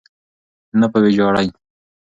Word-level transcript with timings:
نه 0.79 0.87
په 0.91 0.97
ویجاړۍ. 1.03 1.47